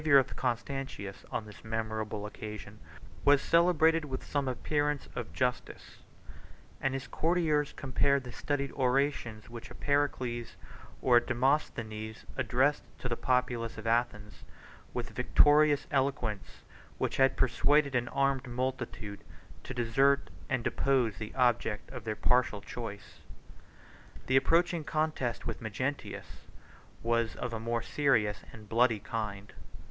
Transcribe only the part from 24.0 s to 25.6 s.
79 The approaching contest